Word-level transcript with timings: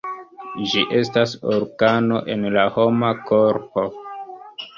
Ĝi 0.69 0.79
estas 0.99 1.35
organo 1.57 2.23
en 2.37 2.49
la 2.57 2.65
homa 2.79 3.13
korpo. 3.29 3.87